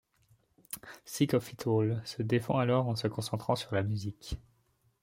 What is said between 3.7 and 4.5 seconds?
la musique.